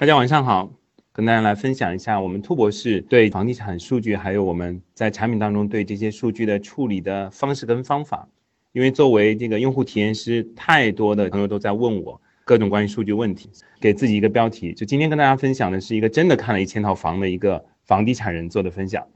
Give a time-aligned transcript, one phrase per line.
[0.00, 0.72] 大家晚上好，
[1.12, 8.26] 跟大家来分享一下我们兔博士对房地产数据，还有我们在产品当中对这些数据的处理的方式跟方法。
[8.72, 19.06] 因为作为这个用户体验师，太多的朋友都在问我各种关于数据问题，给自己一个标题，就今天跟大家分享的是一个真的看了一千套房的一个房地产人做的分享。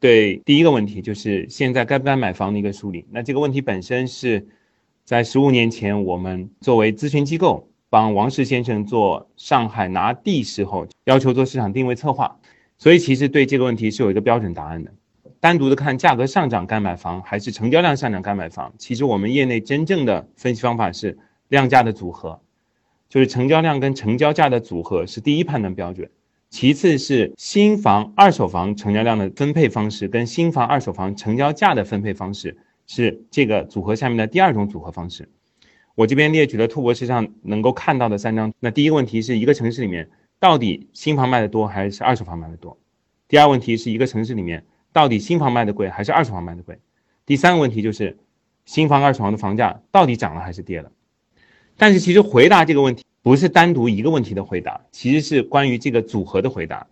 [0.00, 3.06] 对第一个问题，就是现在该不该买房的一个梳理。
[3.12, 4.44] 那这个问题本身是
[5.04, 7.68] 在十五年前，我们作为咨询机构。
[7.88, 12.38] 帮王石先生做上海拿地时候，要求做市场定位策划，
[12.78, 14.92] 所以其实对这个问题是有一个标准答案的。
[15.38, 21.16] 单独的看价格上涨该买房，还是成交量上涨该买房，其实我们业内真正的分析方法是
[21.48, 22.40] 量价的组合，
[23.08, 26.10] 就是成交量跟成交价的组合是第一判断标准，
[26.50, 35.28] 其次是新房、二手房成交量的分配方式跟新房、二手房成交价的分配方式是这个组合下面的第二种组合方式。
[35.96, 38.52] 我这边列举了兔博士上能够看到的三张。
[38.60, 42.78] 那第一个问题是一个城市里面到底新房卖的多还是二手房卖的多？
[43.26, 46.78] 第二问题是一个城市里面到底新房卖的贵还是二手房卖的贵？
[47.24, 48.18] 第三个问题就是
[48.66, 50.92] 新房、二手房的房价到底涨了还是跌了？
[51.78, 56.86] 但是其实回答这个问题不是单独一个问题的回答，其实是关于这个组合的回答。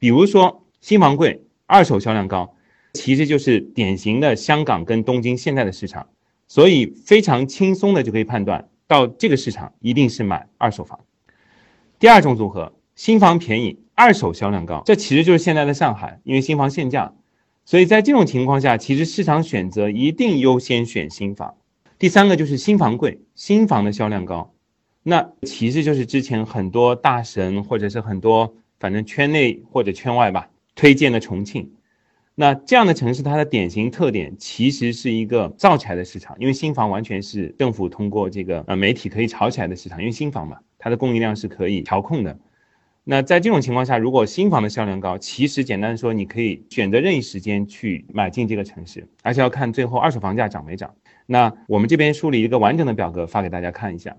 [0.00, 2.56] 比如说新房贵，二手销量高，
[2.94, 6.08] 其实就是典型的香港跟东京现在的市场。
[6.48, 10.98] 所以非常轻松的就可以判断到这个市场一定是买二手房。
[11.98, 17.12] 第二种组合，新房便宜，二手销量高，这其实就是现在的上海，因为新房限价，
[17.64, 21.54] 所以在这种情况下，其实市场选择一定优先选新房。
[21.98, 24.54] 第三个就是新房贵，新房的销量高，
[25.02, 31.72] 那其实就是之前很多大神或者是很多反正圈内或者圈外吧推荐的重庆。
[32.40, 42.38] 那这样的城市，它的典型特点其实是一个造起来的市场，因为新房完全是政府通过这个呃媒体可以炒起来的市场，因为新房嘛，它的供应量是可以调控的。
[43.02, 50.94] 那在这种情况下，如果新房的销量高，其实简单说，你可以选择任意时间去买进这个城市，而且要看最后二手房价涨没涨。
[51.26, 54.16] 那我们这边梳理一个完整的表格发给大家看一下，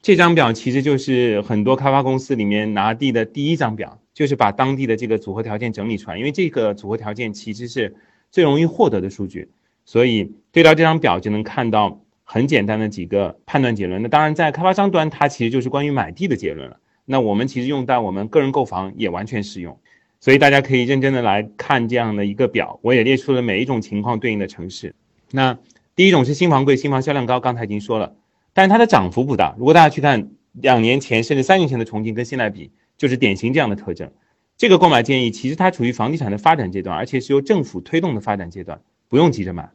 [0.00, 3.98] 这张表其实就是很多开发公司里面拿地的第一张表。
[4.16, 7.94] 就是把当地的这个组合条件整理出来，因为这个组合条件其实是
[8.30, 9.50] 最容易获得的数据，
[9.84, 14.00] 所以对照这张表就能看到很简单的几个判断结论。
[14.00, 16.80] 那当然，在开发商端，它其实就是关于买地的结论了。
[17.04, 19.78] 那我们其实用在我们个人购房也完全适用，
[20.18, 22.80] 所以大家可以认真的来看这样的一个表。
[22.80, 24.94] 我也列出了每一种情况对应的城市。
[25.30, 25.58] 那
[25.94, 28.14] 第一种是新房贵，新房销量高，刚才已经说了，
[28.54, 29.54] 但是它的涨幅不大。
[29.58, 32.70] 如果大家去看两年前甚至三年前的重庆跟现在比。
[32.96, 34.10] 就是典型这样的特征，
[34.56, 39.70] 这个购买建议其实它处于房地产的发展阶段，而且是由政府推动的发展阶段，不用急着买。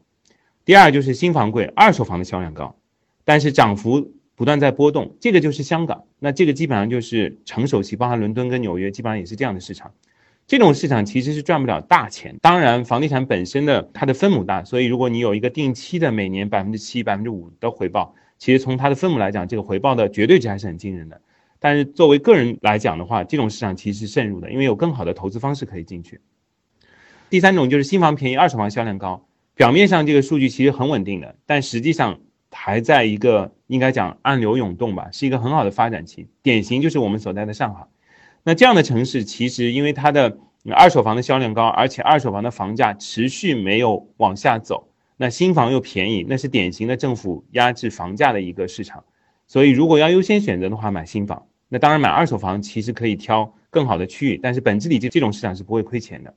[0.66, 2.76] 第二就是新房贵，二手房的销量高，
[3.24, 9.92] 但是涨幅不断在波动，这个就是香港，那这个基本上就是成熟期，包含伦敦跟纽约，基本上也是这样的市场。
[10.48, 21.22] 这种市场其实是赚不了大钱，当然房地产本身的它的分母大，所以如果你有一个定期的每年百分之七、百分之五的回报，其实从它的分母来讲，这个回报的绝对值还是很惊人的。
[21.64, 26.20] 但是作为个人来讲的话，这种市场其实是慎入的，因为有更好的投资方式可以进去。
[27.30, 29.28] 第三种就是新房便宜，二手房销量高。
[29.54, 36.28] 表面上这个数据其实很稳定的，但实际上还在一个应该讲暗流涌动吧，是一个很好的发展期。
[36.42, 37.86] 典型就是我们所在的上海。
[38.44, 40.40] 那这样的城市其实因为它的
[40.72, 49.04] 二手房的销量高，而且二手房的房价持续没有往下走，那新房又便宜，那是典型的政府压制房价的一个市场。
[49.48, 51.46] 所以如果要优先选择的话，买新房。
[51.74, 56.34] 那当然，买二手房其实可以挑更好的区域，但是本质里这这种市场是不会亏钱的。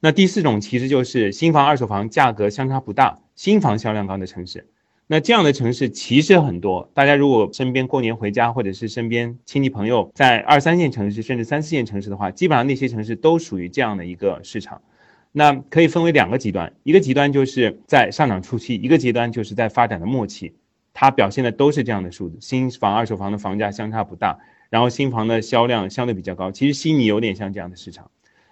[0.00, 4.66] 那第四种其实就是新房、二手房价格相差不大，新房销量高的城市。
[5.06, 14.82] 那这样的城市其实很多，大家如果身边过年回家，或者是身边亲戚朋友在二三线城市甚至三四线城市的话，基本上那些城市都属于这样的一个市场。
[15.30, 20.56] 那可以分为两个极端，一个极端就是在上涨初期，一个极端就是在发展的末期，
[20.92, 24.36] 它表现的都是这样的数字：新房、二手房的房价相差不大。
[24.70, 28.10] 然后新房的销量相对比较高，其实悉尼有点像这样的市场。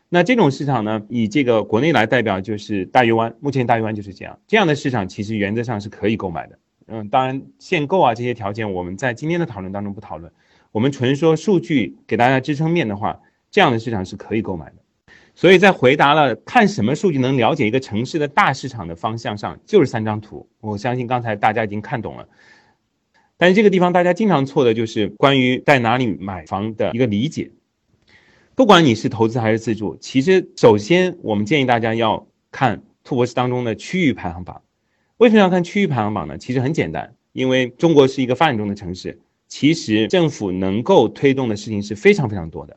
[0.09, 4.39] 那这种市场呢，以这个国内来代表就是大鱼湾，目前大鱼湾就是这样。
[4.47, 6.59] 这样的市场其实原则上是可以购买的。
[6.87, 10.31] 嗯，当然限购啊这些条件我们在今天的讨论当中不讨论，
[10.71, 13.19] 我们纯说数据给大家支撑面的话，
[13.51, 14.75] 这样的市场是可以购买的。
[15.35, 20.47] 所以在回答了看什么数据能了解一个城市的大市场的方向上，就是三张图。
[20.61, 22.29] 我相信刚才大家已经看懂了。
[23.37, 27.51] 但是这个地方大家经常错的就是关于在哪里买房的一个理解。
[28.55, 34.63] 不管你是投资还是自住，其实首先我们建议大家要看兔博士当中的区域排行榜。
[35.17, 36.39] 为什么要看区域排行榜呢？
[36.39, 42.77] 其实很简单，因为中国是一个发展中的城市，其实政府能够推动的事情是非常非常多的。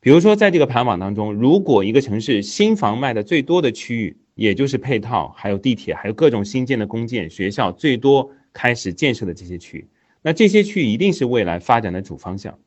[0.00, 9.86] 比如说，在这个排行榜当中，如果一个城市新房卖的最多的区域，也就是配套，还有地铁，还有各种新建的公建学校最多开始建设的这些区域，
[10.22, 12.58] 那这些区域一定是未来发展的主方向。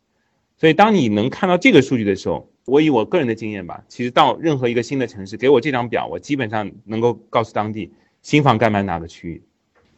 [0.57, 7.91] 所以，当你能看到这个数据的时候，我以我个人的经验吧，其实到任何一个新的城市，给我这张表，我基本上能够告诉当地
[8.21, 9.43] 新房该买哪个区域。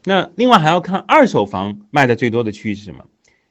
[0.03, 3.05] 那另外还要看二手房卖的最多的区域是什么。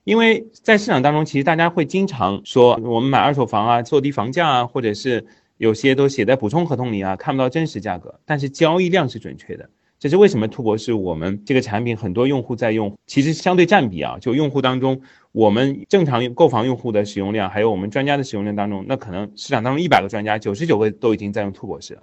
[0.04, 5.26] 因为在市场当中，其实大家会经常说，我们买二手房啊，做低房价啊，或者是
[5.58, 8.20] 有些都写在补充合同里啊，看不到真实价格。
[8.24, 10.46] 但是交易量是准确的，这是为什么？
[10.48, 15.00] 兔博士我们这个产品很多用户在用，其实相对占比啊，就用户当中，
[15.32, 22.02] 我们正常购房用户的使用量，还有我们专家的使用量当中，那可能市场当中一百个专家，九十九个都已经在用兔博士了。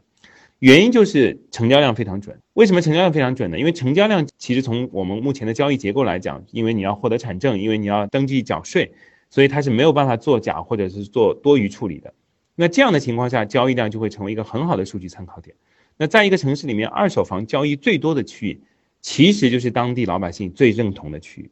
[0.59, 2.39] 原因就是成交量非常准。
[2.53, 3.59] 为什么成交量非常准呢？
[3.59, 8.93] 因为成交量其实从我们目前的交易结构来讲，因为你要获得产证，因为你要登记缴税，
[9.29, 12.13] 所以它是没有办法作假或者是做多余处理的。
[12.55, 15.55] 那这样的情况下，交易量就会成为一个很好的数据参考点。
[15.97, 18.61] 那在一个城市里面，二手房交易最多的区域，
[19.01, 21.49] 其实就是当地老百姓最认同的区域。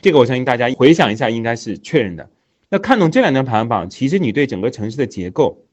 [0.00, 2.30] 这个我相信大家回想一下，应该是确认的。
[2.68, 5.64] 那看懂这两张排行榜，其实你对整个城市的结构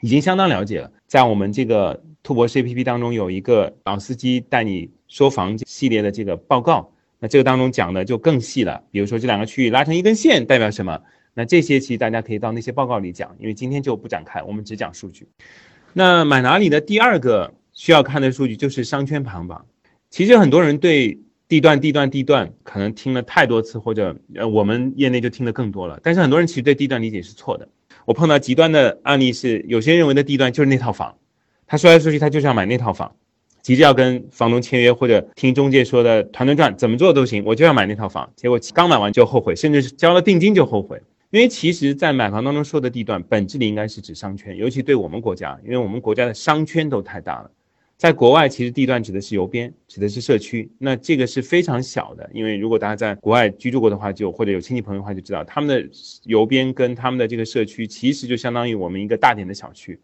[0.00, 0.92] 已经相当了解了。
[1.06, 2.02] 在我们这个。
[2.24, 8.82] 兔博士 APP 当中有一个老司机带你说房系列的这个报告，那这个当中讲的就更细了。
[8.90, 10.98] 比如说这两个区域拉成一根线代表什么？
[11.34, 15.28] 那这些其实大家可以到那些报告里讲，因为今天就不展开，我们只讲数据。
[15.96, 19.64] 那买哪里的第二个需要看的数据就是商圈排行榜。
[20.10, 26.00] 其实很多人对地段、地段、地段可能听了太多次，或者呃我们业内就听得更多了。
[26.02, 27.68] 但是很多人其实对地段理解是错的。
[28.06, 31.14] 我碰到极端的案例是，有些认为的地段就是那套房。
[31.66, 33.14] 他说来说去，他就是要买那套房，
[33.62, 38.30] 急着要跟房东签约，或者听中介说的团团转，怎么做都行，我就要买那套房。
[38.34, 41.00] 结果刚买完就后悔，甚至是交了定金就后悔。
[41.34, 47.50] 因为其实，在买房当中说的地段，本质里应该是指商圈，尤其对我们国家，因为我们国家的商圈都太大了。
[47.96, 52.30] 在国外，其实地段指的是邮编，指的是社区，那这个是非常小的。
[52.32, 55.90] 因为如果大家在国外居住过的话，就或者有亲戚朋友的话，就知道他们的
[56.22, 59.98] 邮编跟他们的这个社区，其实就相当于我们一个大点的小区。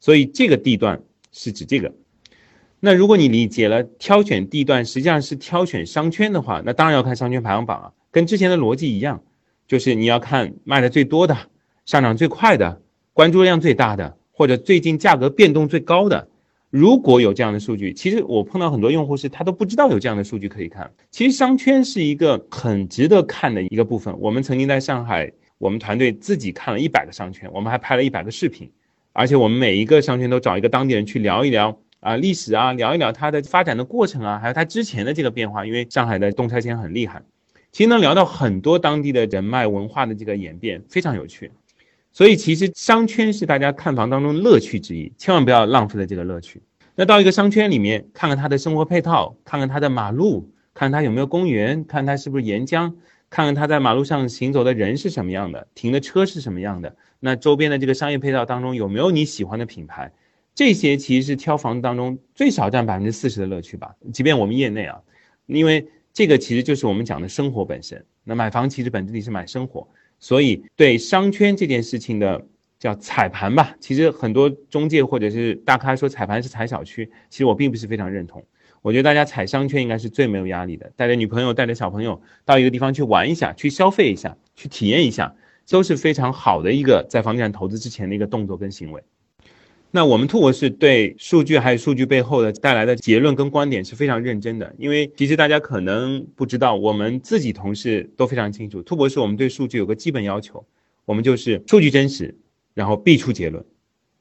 [0.00, 1.00] 所以这个地段
[1.30, 1.94] 是指这个，
[2.80, 9.22] 那如果你理解了挑选地段实际上是挑选商圈的话，那当然要看商圈排行榜啊，跟之前的逻辑一样，
[9.72, 11.34] 就是你要看卖的最多的、
[11.86, 12.82] 上涨最快的、
[13.14, 16.28] 关注量最大的，或者最近价格变动最高的。
[16.68, 20.92] 如果有这样的数据，其实我碰到很多用户是他都不知道有这样的数据可以看。
[21.10, 24.14] 其实商圈是一个很值得看的一个部分。
[24.20, 28.70] 我们曾经在上海，我们团队自己看了一百个商圈，我们还拍了一百个视频。
[29.14, 35.64] 而且我们每一个商圈都找一个当地人去聊一聊啊历史啊，聊一聊它的发展的过程啊，还有它之前的这个变化。
[35.64, 37.22] 因为上海的动拆迁很厉害，
[37.72, 41.50] 其实能聊到很多当地的人脉文化的这个演变，非常有趣。
[42.12, 46.62] 所以其实商圈是大家看房当中乐趣之一，千万不要浪费了这个乐趣。
[46.94, 52.94] 那到一个商圈里面，看看它的生活配套，看看它的马路，看它有没有公园，看它是不是沿江。
[53.30, 60.12] 看看他在马路上行走的人是什么样的，停的车是什么样的，那周边的这个商业配套当中有没有你喜欢的品牌？
[60.54, 63.94] 这些其实是挑房当中最少占百分之四十的乐趣吧。
[64.12, 65.00] 即便我们业内啊，
[65.46, 68.04] 因为这个其实就是我们讲的生活本身。
[68.24, 69.88] 那买房其实本质里是买生活，
[70.18, 72.46] 所以对商圈这件事情的
[72.78, 78.44] 叫踩盘吧，其实很多中介或者是大咖说踩盘是踩小区，其实我并不是非常认同。
[78.82, 85.34] 我觉得大家踩商圈应该是最没有压力的，带着女朋友、带着小朋友到一个地方去玩一下、去消费一下、去体验一下，
[85.68, 89.02] 都是非常好的一个在房地产投资之前的一个动作跟行为。
[89.94, 100.64] 那我们兔博士对数据还有数据背后的带来的结论跟观点是非常认真的，因为其实大家可能不知道，我们自己同事都非常清楚，兔博士我们对数据有个基本要求，
[101.04, 102.34] 我们就是数据真实，
[102.74, 103.62] 然后必出结论，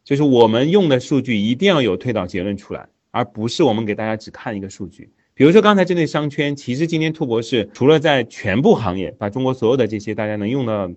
[0.03, 2.87] 就是我们用的数据一定要有推导结论出来。
[3.13, 10.89] 而不是我们给大家只看一个数据，比如说刚才针对商圈，其实今天兔博士除了在全部行业把中国所有的这些大家能用到，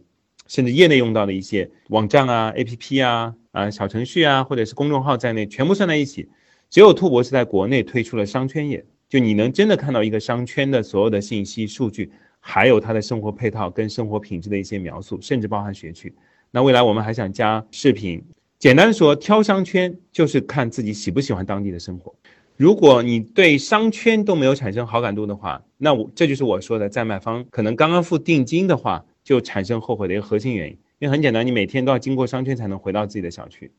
[0.46, 6.28] 甚至业内用到的一些网站啊、APP 啊、啊小程序啊，或者是公众号在内，全部算在一起，
[6.70, 12.10] 只有兔博士在国内推出了商圈页，就你能真的看到一个商圈的所有的信息数据，
[12.40, 16.12] 还有它的生活配套跟生活品质的一些描述，甚至包含学区。
[16.50, 18.22] 那未来我们还想加视频。
[18.58, 22.14] 简单的说，挑商圈就是看自己喜不喜欢当地的生活。
[22.56, 30.78] 如果你对商圈都没有产生好感度的话，那我这就是我说的，在买方可能刚刚付定金的话，就产生后悔的一个核心原因。
[31.00, 33.72] 因为很简单，你每天都要经过商圈才能回到自己的小区。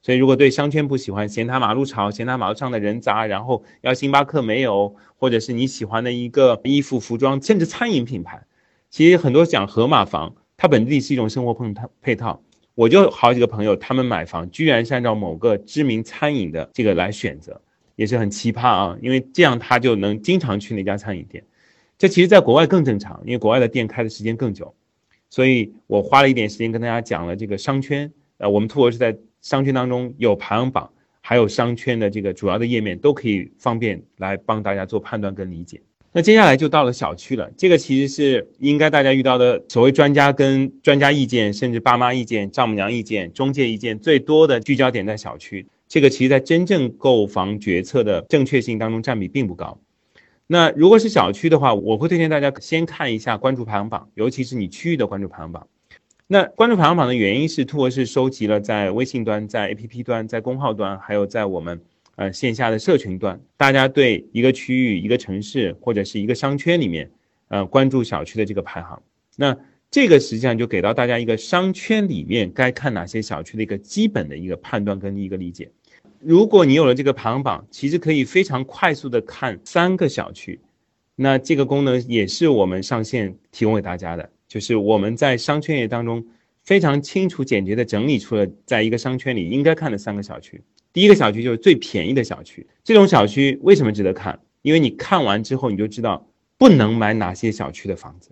[0.00, 8.40] 所以，如果对商圈不喜欢，嫌它马路吵，嫌它马路上的人杂，然后要星巴克没有，或者是你喜欢的一个衣服、服装，甚至餐饮品牌，
[8.90, 12.42] 其实很多讲盒马房，它本地是一种生活配套配套。
[12.76, 17.60] 我就好几个朋友，他们买房居然是按照某个知名餐饮的这个来选择，
[17.96, 18.96] 也是很奇葩啊。
[19.02, 21.42] 因为这样他就能经常去那家餐饮店。
[21.98, 24.72] 这其实在国外更正常，因为国外的店开的时间更久。
[25.28, 28.10] 所以我花了一点时间跟大家讲了这个商圈。
[28.38, 30.88] 呃，我们兔博是在商圈当中有排行榜，
[31.20, 35.80] 还有商圈的这个主要的页面，都可以方便来帮大家做判断跟理解。
[36.12, 45.66] 那接下来就到了小区了，这个其实是应该大家遇到的所谓专家跟专家意见，甚至爸妈意见、丈母娘意见、中介意见最多的聚焦点在小区。
[45.88, 49.78] 这个其实在真正购房决策的正确性当中占比并不高。
[50.50, 55.68] 那如果是小区的话，我会推荐大家先看一下关注排行榜，尤其是你区域的关注排行榜。
[56.26, 61.80] 那关注排行榜的原因是，兔博士收集了在微信端、在 APP 端、在公号端，还有在我们。
[62.16, 67.08] 呃，线下的社群端，大家对一个区域、一个城市或者是一个商圈里面，
[67.46, 69.00] 呃，关注小区的这个排行，
[69.36, 69.56] 那
[69.88, 75.70] 这个实际上就给到大家一个商圈里面该看哪些小区的一个基本的一个判断跟一个理解。
[76.20, 80.60] 如果你有了这个排行榜，其实可以非常快速的看三个小区。
[81.14, 86.24] 那这个功能也是我们上线提供给大家的，就是我们在商圈页当中
[86.62, 90.62] 非常清楚简洁的整理出了在一个商圈里应该看的三个小区。
[90.92, 94.38] 第一个小区就是最便宜的小区，这种小区为什么值得看？
[94.62, 98.30] 因为你看完之后，你就知道不能买哪些小区的房子，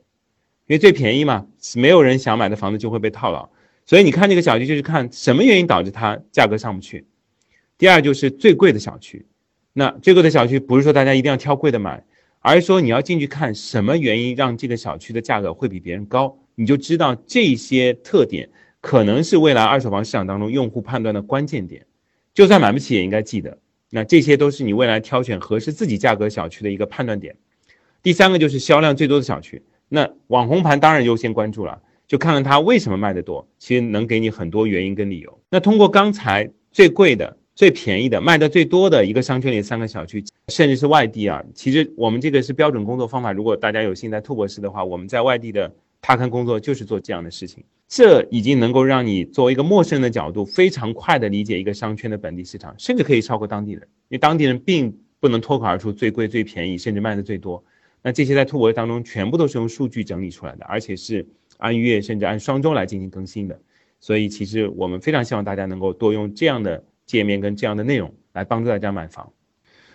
[0.67, 3.49] 因为最便宜嘛，没有人想买的房子就会被套牢。
[3.85, 7.05] 所以你看这个小区，就是看什么原因导致它价格上不去。
[7.79, 9.27] 第二就是最贵的小区，
[9.73, 12.03] 那最贵的小区不是说大家一定要挑贵的买，
[12.41, 18.49] 而是说你要进去看什么原因让这个小区的价格会比别人高，你就知道这些特点
[18.81, 21.85] 可能是未来二手房市场当中用户判断的关键点。
[22.33, 23.59] 就算买不起也应该记得，
[23.91, 27.37] 那这些都是你未来挑选合适自己价格小区的一个判断点。
[28.03, 35.41] 第三个就是销量最多的小区，那网红盘当然优先关注了，就看看它为什么卖得多，其实能给你很多原因跟理由。
[35.51, 43.33] 那通过刚才最贵的、最便宜的、卖的最多的一个商圈里三个小区，甚至是外地啊，其实我们这个是标准工作方法。
[43.33, 47.65] 如果大家有幸在兔博士的话，我们在外地的踏勘工作就是做这样的事情。
[47.89, 57.65] 这已经能够让你作为一个陌生人的角度，非常快的理解一个商圈的本地市场，甚至可以超过当地人，因为当地人并不能脱口而出最贵、最便宜，甚至卖的最多。
[58.03, 63.59] 那这些在兔博士当中全部都是用数据整理出来的，而且是按月甚至按双周来进行更新的。
[63.99, 69.33] 所以其实我们非常希望大家能够多用这样的界面跟这样的内容来帮助大家买房。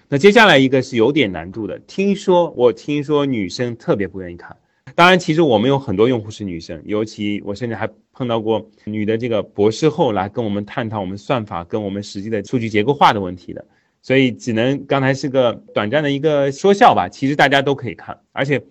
[0.10, 4.56] 那接下来一个是有点难度的，听说我听说女生特别不愿意看。
[4.94, 13.66] 当然，其实我们有很多用户是女生，尤其我甚至还碰到过女的这个博士后来跟我们探讨我们算法跟我们实际的数据结构化的问题的，
[14.02, 17.08] 所以只能刚才是个短暂的一个说笑吧。
[17.08, 18.62] 其实大家都可以看，而且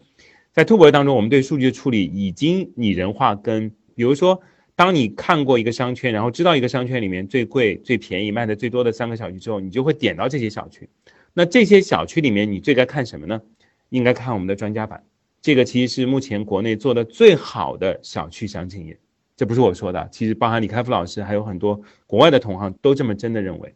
[0.53, 4.43] 在兔博当中，我们对数据的处理已经拟人化，跟比如说，
[4.81, 10.89] 当你看过一个商圈，然后知道一个商圈里面最贵、最便宜、卖的最多的三个小区之后，你就会点到这些小区。
[11.35, 13.43] 那这些小区里面，你最该看什么呢？
[13.91, 15.05] 应该看我们的专家版。
[15.43, 18.99] 这个其实是目前国内做的最好的小区详情页，
[19.37, 23.75] 这不是我说的，其实包含李开复老师，还有很多国外的同行都这么真的认为。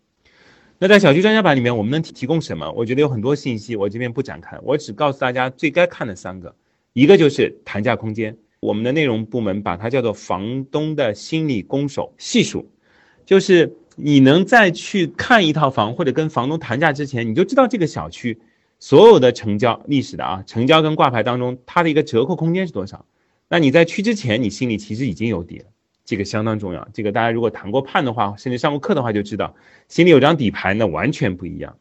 [0.79, 2.73] 那在小区专家版里面，我们能提供什么？
[2.73, 6.57] 我觉得有很多信息，我这边不展开，我只告诉大家最该看的三个，
[6.95, 12.67] 一个就是谈价空间，我们的内容部门把它叫做房东的心理攻守系数，
[13.27, 18.41] 就是你能在去看一套房或者跟房东谈价之前，你就知道这个小区。
[18.81, 23.05] 所有的成交历史的啊，成交跟挂牌当中，它的一个折扣空间是多少？
[23.49, 25.67] 那你在去之前，你心里其实已经有底了，
[26.05, 26.89] 这个相当重要。
[26.93, 29.55] 这个大家如果谈过判的话，甚至上过课的话，就知道
[29.89, 31.77] 心里有张底牌，那完全不一样。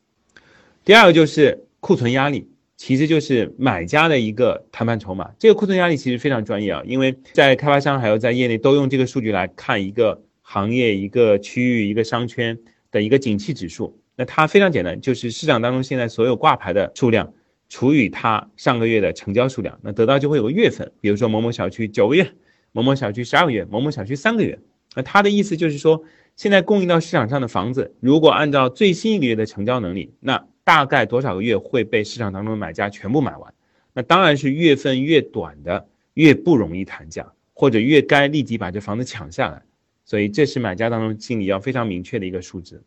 [0.84, 5.32] 第二个就是库存压力，其实就是买家的一个谈判筹码。
[5.40, 12.58] 这个库存压力其实非常专业啊，因为在开发商还有在业内都用这个数据来看一个行业、一个区域、一个商圈
[12.92, 13.98] 的一个景气指数。
[14.16, 17.34] 那它非常简单，就是市场当中现在所有挂牌的数量
[17.70, 20.92] 除以它上个月的成交数量，那得到就会有个月份。
[21.02, 22.32] 比如说某某小区九个月，
[22.72, 24.60] 某某小区十二个月，某某小区三个月。
[24.96, 26.04] 那它的意思就是说，
[26.36, 33.54] 现在供应到市场上的房子，如果按照最新一个月的成交能力，那大概多少个月会被市场当中的买家全部买完？
[33.94, 39.62] 那当然是月份越短的越不容易谈价，或者越该立即把这房子抢下来。
[40.06, 42.84] 所以这是买家当中心里要非常明确的一个数字。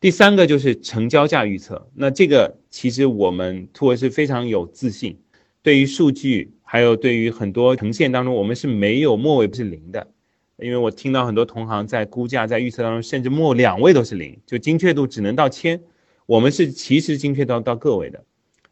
[0.00, 5.16] 第三个就是成交价预测，那这个其实我们突围是非常有自信，
[5.62, 10.08] 对于数据还有对于很多呈现当中，我们是没有末位不是零的，
[10.56, 15.80] 因为我听到很多同行在估价在预测当中，甚至末两位都是零，就精确度只能到千，
[16.32, 18.24] 我们是其实精确到到个位的，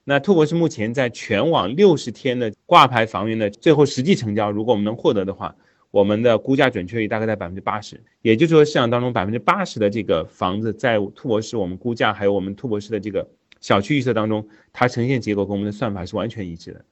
[0.02, 5.54] 那兔博士目前在全网六十天的挂牌房源的最后实际成交，如果我们能获得的话，
[5.90, 8.02] 我们的估价准确率大概在百分之八十。
[8.22, 13.28] 也就是说，市场当中百分之八十的这个房子，在兔博士我们估价还有我们兔博士的这个
[13.60, 16.82] 小区预测当中，它呈现结果跟我们的算法是完全一致的。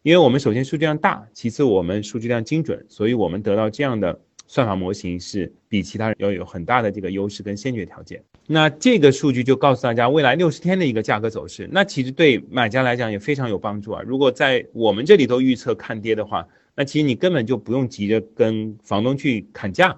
[0.00, 8.24] 因为我们首先数据量大，其次我们数据量精准，所以我们得到这样的算法模型是比其他人要有很大的这个优势跟先决条件。
[8.46, 14.02] 那这个数据就告诉大家未来六十天的一个价格走势，那其实对买家来讲也非常有帮助啊。
[14.04, 19.96] 如果在我们这里都预测看跌的话，那其实你根本就不用急着跟房东去砍价，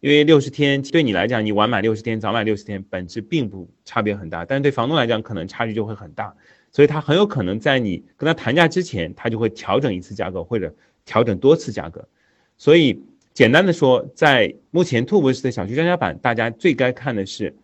[0.00, 6.34] 因为六十天对你来讲，你晚买六十天，早买六十天，本质并不差别很大，但是对房东来讲，可能差距就会很大。
[6.70, 10.74] 所以他很有可能在你跟他谈价之前，他就会调整一次价格或者
[11.06, 12.06] 调整多次价格。
[12.58, 13.02] 所以
[13.32, 17.54] 简单的说，在目前兔博士的小区专家版，大家最该看的是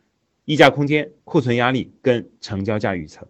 [0.45, 3.29] 溢价空间、库存压力跟成交价预测。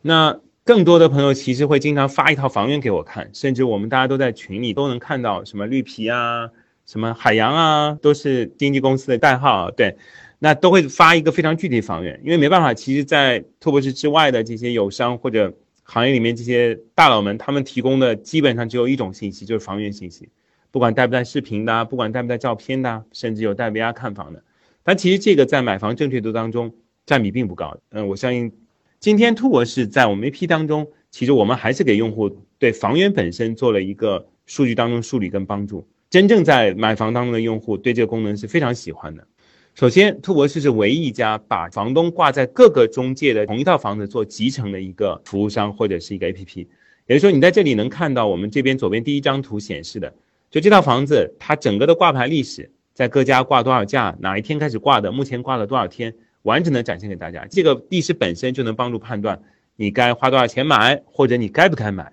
[0.00, 6.50] 那更多的朋友其实会经常发一套房源给我看，甚至我们大家都在群里都能看到什么绿皮啊、
[6.86, 9.96] 什么海洋啊，都是经纪公司的代号，对。
[10.44, 20.28] 那都会发一个非常具体房源，因为没办法，其实，在拓博士之外的这些友商或者行业里面这些大佬们，他们提供的基本上只有一种信息，就是房源信息，
[20.72, 24.42] 不管带不带视频的，不管带不带照片的，甚至有带 VR 看房的。
[24.84, 26.74] 但其实这个在买房正确度当中
[27.06, 27.76] 占比并不高。
[27.90, 28.52] 嗯，我相信
[28.98, 35.86] 今天兔博士在我们 AP 当中，其实我们还是给用户对房源本身做了一个数据当中梳理跟帮助。
[36.10, 39.26] 真正在买房当中的用户对这个功能是非常喜欢的。
[39.74, 46.66] 首先，兔博士是唯一一家把房东挂在各个中介的同一套房子做集成的一个服务商或者是一个 APP。
[47.06, 50.12] 也就是说，你在这里能看到我们这边左边第一张图显示的，
[50.50, 57.46] 就这套房子它整个的挂牌历史，在各家挂多少价，哪一天开始挂的，目前挂了多少天，完整的展现给大家。
[57.50, 59.42] 这个历史本身就能帮助判断
[59.76, 62.12] 你该花多少钱买，或者你该不该买。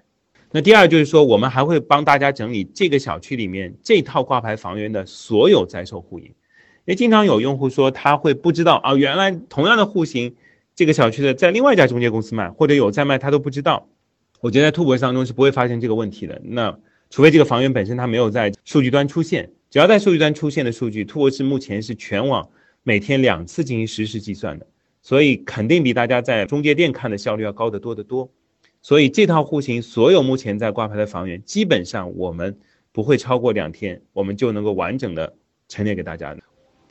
[0.52, 6.28] 那第二就是说，我们还会帮大家整理这个小区里面这套挂牌房源的所有在售户型。
[6.28, 6.34] 因
[6.92, 10.36] 为经常有用户说他会不知道啊，原来同样的户型，
[10.76, 13.88] 这个小区的在另外一家中介公司卖，或者有在卖，他都不知道。
[14.40, 16.42] 我觉得在兔博士当中是不会发现这个问题的。
[16.44, 16.76] 那
[17.10, 22.50] 除非这个房源本身它没有在数据端出现，只要在数据端出现的数据，兔博士目前是全网
[22.82, 24.66] 每天两次进行实时计算的，
[25.04, 28.32] 所以肯定比大家在中介店看的效率要高得多得多。
[28.82, 32.58] 所以这套户型所有目前在挂牌的房源，基本上我们
[32.92, 35.36] 不会超过两天，我们就能够完整的
[35.68, 36.42] 陈列给大家的。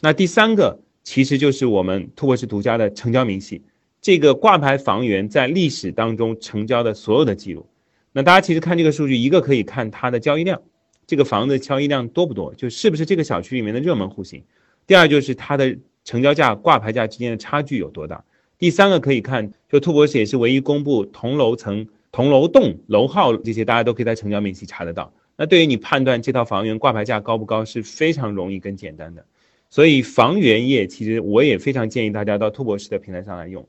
[0.01, 3.61] 那第三个其实就是我们兔博士独家的成交明细，
[4.01, 7.67] 这个挂牌房源在历史当中成交的所有的记录。
[8.13, 10.63] 那大家其实看这个数据，一个可以看它的交易量，
[11.09, 14.45] 这个房子交易量多不多，就是不是这个小区里面的热门户型。
[14.87, 18.23] 第二就是它的成交价、挂牌价之间的差距有多大。
[18.59, 25.15] 第三个可以看，就兔博士也是唯一公布同楼层、同楼栋楼号这些，大家都可以在成交明细查得到。
[25.39, 29.25] 那对于你判断这套房源挂牌价高不高是非常容易跟简单的。
[29.71, 33.67] 所以房源业其实我也非常建议大家到兔博士的平台上来用。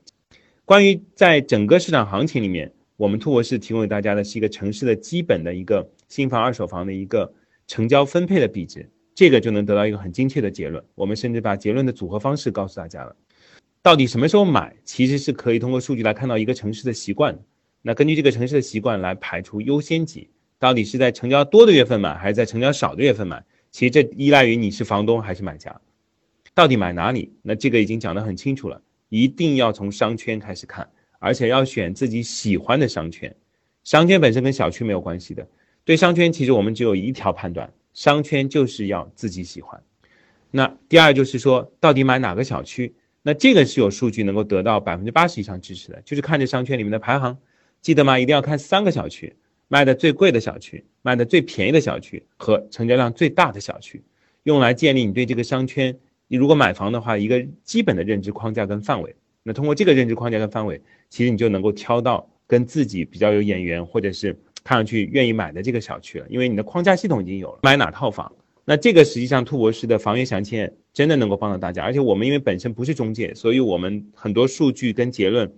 [0.66, 7.32] 关于在整个市场行情里面，我们兔博士提供给大家的是一个城市的基本的一个新房、二手房的一个
[7.66, 10.84] 成交分配的比值，这个就能得到一个很精确的结论。
[10.94, 13.16] 我们甚至把结论的组合方式告诉大家了。
[13.80, 17.38] 到底什么时候买，其实是可以通过数据来看到一个城市的习惯。
[17.80, 23.42] 那根据这个城市的习惯来排除优先级，到底是在成交多的月份买，还是在成交少的月份买？
[23.70, 25.80] 其实这依赖于你是房东还是买家。
[26.52, 27.32] 到底买哪里？
[27.40, 30.86] 那这个已经讲得很清楚了，一定要从商圈开始看，
[31.20, 33.32] 而且要选自己喜欢的商圈。
[33.84, 35.46] 商圈本身跟小区没有关系的，
[35.84, 39.80] 对商圈其实我们只有一条判断：商圈就是要自己喜欢。
[40.50, 42.92] 那第二就是说，到底买哪个小区？
[43.22, 47.38] 那这个是有数据能够得到百分之八十以上支持的，就是看这商圈里面的排行。
[47.80, 48.18] 记得吗？
[48.18, 49.34] 一定要看三个小区：
[49.68, 54.02] 卖的最贵的小区、卖的最便宜的小区和成交量最大的小区，
[54.42, 55.96] 用来建立你对这个商圈。
[56.28, 59.14] 你如果买房的话，一个基本的认知框架跟范围，
[59.50, 64.32] 那通过这个认知框架跟范围，其实你就能够挑到跟自己比较有眼缘，或者是
[64.62, 66.26] 看上去愿意买的这个小区了。
[66.30, 68.30] 因为你的框架系统已经有了，买哪套房，
[68.64, 71.82] 那这个实际上兔博士的房源详情真的能够帮到大家。
[71.82, 75.52] 而且我们因为本身不是中介，所以我们很多数据跟结论，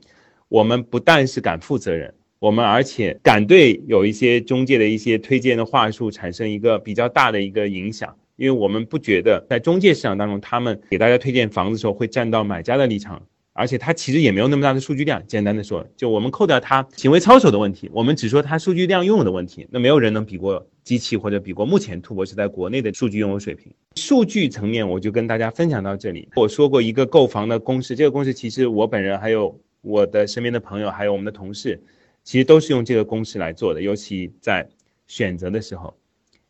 [0.49, 8.17] 我们不但是敢负责任，我们而且敢对有一些中介的一些推荐的话术产生一个比较大的一个影响。
[8.37, 13.23] 因为我们不觉得在中介市场当中，他们给大家推荐房子的时候会站到买家的立场，
[13.55, 15.23] 而且它其实也没有那么大的数据量。
[15.27, 23.73] 简单的说，就我们扣掉它行为操守的问题，我们只说它数据量用的问题，那没有人能比过机器或者比过目前兔博士在国内的数据拥有水平。
[23.97, 26.29] 数据层面，我就跟大家分享到这里。
[26.35, 31.83] 我说过一个购房的公式，这个公式其实我本人还有我的身边的朋友，还有我们的同事，
[32.25, 33.83] 其实都是用这个公式来做的。
[33.83, 34.67] 尤其在
[35.07, 35.95] 选择的时候，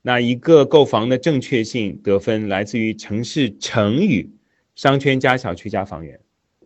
[0.02, 4.30] 那一个购房的正确性得分来自于城市乘以
[4.76, 6.20] 商圈加小区加房源。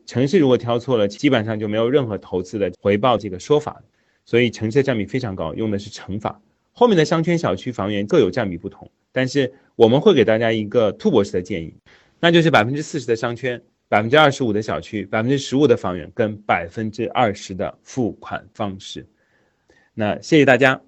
[0.07, 3.83] 城市如果挑错了，基本上就没有任何投资的回报这个说法。
[4.25, 6.41] 所以城市的占比非常高，用的是乘法。
[6.73, 11.73] 后面的商圈、小区、房源各有占比不同，但是我们会给大家一个兔博士的建议，
[12.19, 19.07] 那就是百分之四十的商圈，百分之二十五的小区，百分之十五的房源跟百分之二十的付款方式。
[19.95, 20.86] 那谢谢大家。